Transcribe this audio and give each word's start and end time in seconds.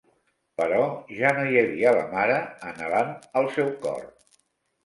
Però 0.61 0.79
ja 1.17 1.33
no 1.39 1.43
hi 1.51 1.59
havia 1.63 1.93
la 1.97 2.07
mare 2.15 2.39
anhelant 2.71 3.13
al 3.43 3.51
seu 3.59 3.71
cor. 3.85 4.09